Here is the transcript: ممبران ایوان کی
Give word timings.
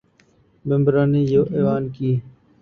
ممبران 0.65 1.11
ایوان 1.53 1.83
کی 1.95 2.11